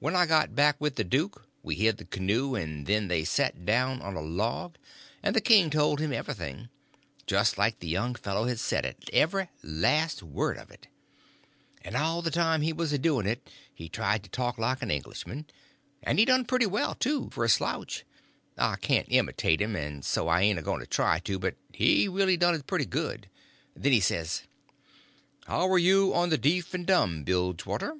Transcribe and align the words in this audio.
When 0.00 0.16
I 0.16 0.26
got 0.26 0.56
back 0.56 0.80
with 0.80 0.96
the 0.96 1.04
duke 1.04 1.46
we 1.62 1.76
hid 1.76 1.98
the 1.98 2.04
canoe, 2.04 2.56
and 2.56 2.84
then 2.84 3.06
they 3.06 3.22
set 3.22 3.64
down 3.64 4.02
on 4.02 4.16
a 4.16 4.20
log, 4.20 4.74
and 5.22 5.36
the 5.36 5.40
king 5.40 5.70
told 5.70 6.00
him 6.00 6.12
everything, 6.12 6.68
just 7.28 7.56
like 7.58 7.78
the 7.78 7.86
young 7.86 8.16
fellow 8.16 8.46
had 8.48 8.58
said 8.58 8.84
it—every 8.84 9.50
last 9.62 10.20
word 10.20 10.58
of 10.58 10.72
it. 10.72 10.88
And 11.82 11.94
all 11.94 12.22
the 12.22 12.30
time 12.32 12.62
he 12.62 12.72
was 12.72 12.92
a 12.92 12.98
doing 12.98 13.24
it 13.24 13.48
he 13.72 13.88
tried 13.88 14.24
to 14.24 14.28
talk 14.30 14.58
like 14.58 14.82
an 14.82 14.90
Englishman; 14.90 15.46
and 16.02 16.18
he 16.18 16.24
done 16.24 16.40
it 16.40 16.48
pretty 16.48 16.66
well, 16.66 16.96
too, 16.96 17.30
for 17.30 17.44
a 17.44 17.48
slouch. 17.48 18.04
I 18.58 18.74
can't 18.74 19.06
imitate 19.10 19.60
him, 19.60 19.76
and 19.76 20.04
so 20.04 20.26
I 20.26 20.40
ain't 20.40 20.58
a 20.58 20.62
going 20.62 20.80
to 20.80 20.86
try 20.88 21.20
to; 21.20 21.38
but 21.38 21.54
he 21.72 22.08
really 22.08 22.36
done 22.36 22.56
it 22.56 22.66
pretty 22.66 22.86
good. 22.86 23.28
Then 23.76 23.92
he 23.92 24.00
says: 24.00 24.42
"How 25.46 25.70
are 25.70 25.78
you 25.78 26.12
on 26.12 26.30
the 26.30 26.36
deef 26.36 26.74
and 26.74 26.84
dumb, 26.84 27.22
Bilgewater?" 27.22 27.94